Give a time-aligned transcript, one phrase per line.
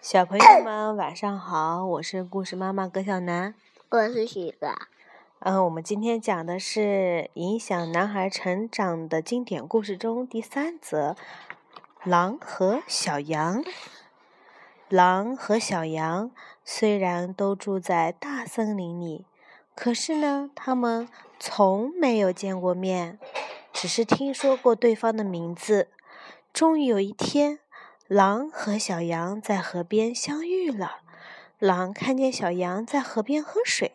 [0.00, 3.54] 小朋友们晚上好，我是故事妈妈葛小楠，
[3.90, 4.72] 我是许哥。
[5.40, 11.16] 嗯，我们今天讲的是影响男孩成长的经典故事中第三则：
[12.04, 13.64] 狼和小羊。
[14.88, 16.30] 狼和小羊
[16.64, 19.26] 虽然都住在大森林里，
[19.74, 21.08] 可是呢，他们
[21.40, 23.18] 从没有见过面，
[23.72, 25.88] 只是听说过对方的名字。
[26.52, 27.58] 终于有一天。
[28.08, 31.00] 狼和小羊在河边相遇了。
[31.58, 33.92] 狼看见小羊在河边喝水，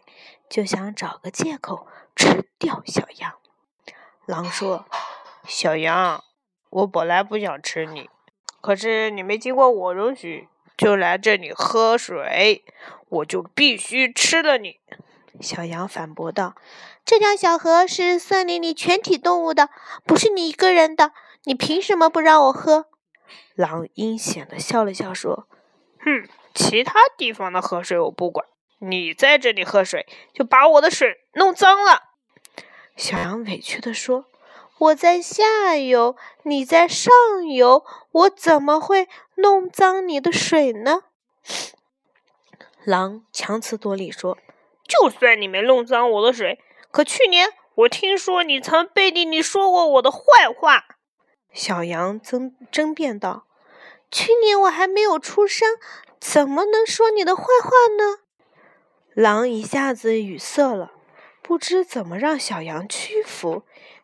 [0.48, 3.34] 就想找个借口吃掉小羊。
[4.28, 4.86] 狼说
[5.48, 6.24] ：“小羊，
[6.70, 8.08] 我本来不想吃你，
[8.62, 12.64] 可是你没经过我允许就来这里喝水，
[13.10, 14.80] 我就必须吃了你。”
[15.42, 16.56] 小羊反驳道
[17.04, 19.72] ：“这条小河是森林里全体动物的，
[20.06, 21.14] 不是你一个人的，
[21.46, 22.86] 你凭什么不让我喝？”
[23.56, 25.48] 狼阴险的笑了笑，说
[26.04, 28.46] ：“哼，其他地方的河水我不管，
[28.80, 32.02] 你在这里喝水，就把我的水弄脏了。”
[32.96, 34.26] 小羊委屈的说
[34.78, 37.12] ：“我在下游，你在上
[37.48, 41.04] 游，我怎么会弄脏你的水呢？”
[42.84, 44.38] 狼强词夺理说
[44.88, 46.60] ：“就算你没弄脏我的水，
[46.92, 50.20] 可去年我听说你曾背地里说过我的坏
[50.56, 50.86] 话。”
[51.54, 53.46] 小羊争争辩道
[54.10, 55.78] ：“去年我还没有出生，
[56.20, 58.20] 怎么能说你的坏话呢？”
[59.14, 60.92] 狼一下子语塞了，
[61.44, 63.64] 不知怎么让小羊屈服，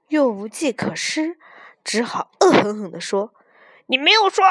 [0.09, 1.39] 又无计可施，
[1.83, 3.33] 只好恶狠狠地说
[3.87, 4.45] ：“你没有说，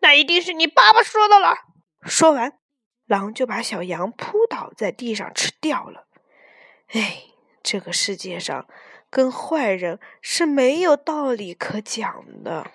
[0.00, 1.56] 那一定是你爸爸说的了。”
[2.04, 2.58] 说完，
[3.06, 6.06] 狼就把小羊扑倒在地上吃掉了。
[6.88, 7.22] 哎，
[7.62, 8.68] 这个世界上……
[9.12, 12.70] 跟坏人是没有道理可讲的。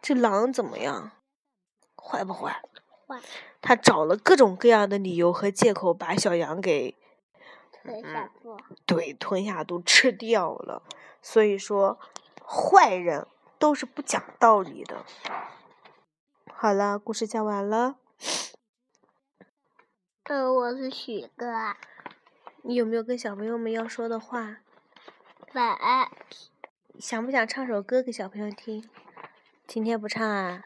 [0.00, 1.10] 这狼怎么样？
[2.02, 2.62] 坏不坏？
[3.06, 3.20] 坏。
[3.60, 6.96] 他找了各种各样的理由和借口，把小羊给
[7.70, 8.56] 吞下肚。
[8.86, 10.82] 对，吞下肚吃掉了。
[11.20, 11.98] 所以说，
[12.42, 13.26] 坏人
[13.58, 15.04] 都是不讲道理的。
[16.50, 17.96] 好了，故事讲完了。
[20.24, 21.46] 呃，我是许哥。
[22.62, 24.60] 你有没有跟小朋友们要说的话？
[25.54, 26.10] 晚安。
[27.00, 28.86] 想不想唱首歌给小朋友听？
[29.66, 30.64] 今天不唱啊？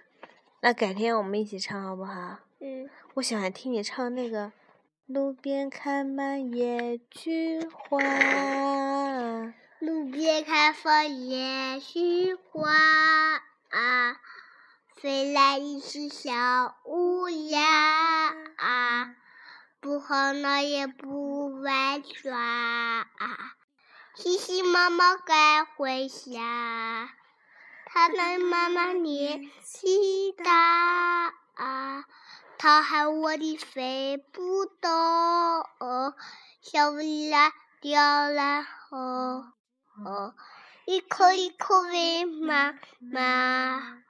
[0.61, 2.41] 那改天我们一起唱好不好？
[2.59, 2.91] 嗯。
[3.15, 4.53] 我喜欢听你唱那个。
[5.07, 7.99] 路边开满野菊花。
[9.79, 12.73] 路边开放野菊花。
[13.71, 14.21] 啊，
[14.97, 18.35] 飞来一只小乌鸦。
[18.57, 19.15] 啊，
[19.81, 22.37] 不吼闹也不玩耍。
[22.37, 23.55] 啊。
[24.15, 27.09] 嘻嘻，妈妈该回家。
[27.87, 31.33] 他的妈妈年纪大，
[32.59, 34.91] 他喊我的飞不动。
[36.61, 39.45] 小乌鸦掉了后，
[40.85, 44.03] 一颗一颗喂妈妈，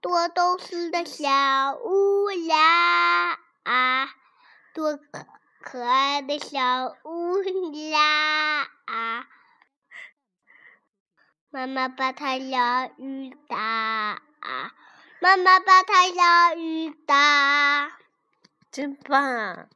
[0.00, 4.08] 多懂事的小乌鸦啊，
[4.72, 5.26] 多可
[5.62, 7.42] 可爱的小乌
[7.90, 8.68] 鸦。
[8.86, 9.28] 啊！
[11.50, 14.20] 妈妈把它养育大，
[15.20, 17.98] 妈妈把它养育大，
[18.70, 19.68] 真棒！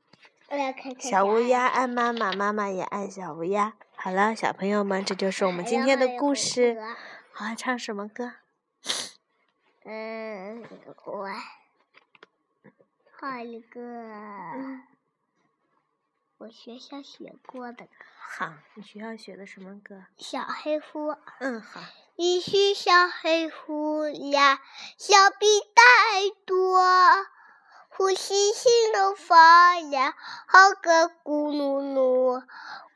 [0.49, 3.75] 我要看看小乌鸦爱妈妈，妈妈也爱小乌鸦。
[3.97, 6.77] 好了，小朋友们，这就是我们今天的故事。
[7.33, 8.35] 好，唱什么歌？
[9.85, 10.63] 嗯，
[11.05, 11.29] 我
[13.19, 13.81] 唱一个。
[16.41, 17.87] 我学校学过的。
[18.39, 20.07] 好，你学校学的什么歌？
[20.17, 21.15] 小黑虎。
[21.39, 21.83] 嗯，好。
[22.17, 24.59] 一只小黑虎呀，
[24.97, 25.83] 小鼻大
[26.47, 26.81] 多，
[27.91, 30.15] 呼吸心都发呀，
[30.47, 32.43] 好个咕噜噜，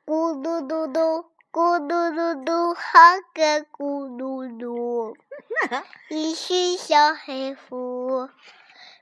[0.07, 5.15] 咕噜噜噜，咕噜噜噜，好个咕噜噜。
[6.09, 8.31] 一只小黑虎，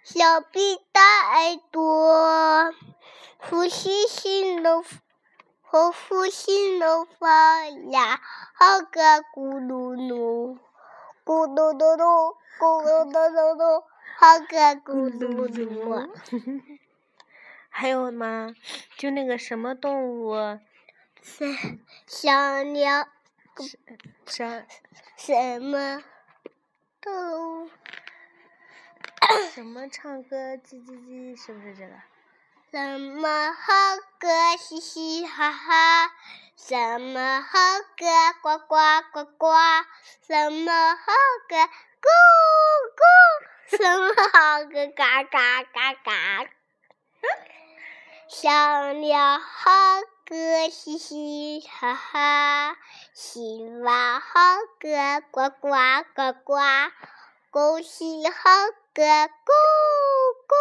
[0.02, 2.74] 小鼻大多。
[3.44, 4.84] 呼吸心都，
[5.62, 8.20] 呼呼吸都发呀，
[8.54, 10.58] 好个咕噜噜，
[11.24, 13.84] 咕噜噜噜，咕噜噜噜噜，
[14.16, 16.78] 好个咕噜噜。
[17.68, 18.54] 还有吗？
[18.96, 20.34] 就那个什么动物？
[21.20, 21.46] 小
[22.06, 23.08] 小鸟。
[24.24, 24.66] 什
[25.16, 26.02] 什么
[27.00, 27.70] 动物？
[29.50, 31.36] 什么唱歌叽叽叽？
[31.36, 31.94] 是不是这个？
[32.72, 36.10] 什么好歌嘻嘻哈哈，
[36.56, 37.58] 什么好
[37.98, 38.06] 歌
[38.40, 38.76] 呱呱
[39.12, 39.46] 呱呱，
[40.26, 41.12] 什么好
[41.50, 41.56] 歌
[42.00, 42.08] 咕
[42.96, 46.48] 咕，什么好个嘎嘎嘎嘎？
[48.26, 49.70] 小鸟好
[50.24, 52.78] 个嘻嘻哈哈，
[53.12, 54.30] 青蛙好
[54.80, 55.68] 个呱呱
[56.14, 56.54] 呱呱，
[57.50, 58.32] 公鸡好
[58.94, 59.52] 个咕
[60.48, 60.54] 咕，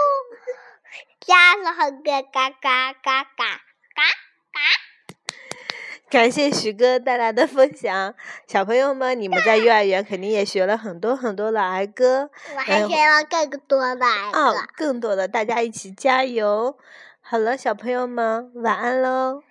[1.27, 4.03] 鸭子好个嘎嘎嘎嘎嘎
[4.51, 4.59] 嘎。
[6.09, 8.13] 感谢许哥带来的分享，
[8.45, 16.77] 小朋友们，你们在幼儿园肯定也学了很多很多的儿歌，我还学了更多的儿哦歌。，更多的，大家一起加油！
[17.21, 19.43] 好了，小朋友们，晚安喽。